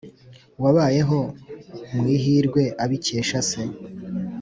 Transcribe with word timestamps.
wabayeho 0.61 1.19
mu 1.95 2.03
ihirwe 2.15 2.61
abikesha 2.83 3.39
se. 3.49 3.61